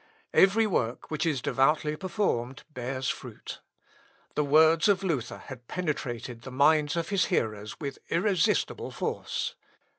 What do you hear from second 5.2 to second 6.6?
had penetrated the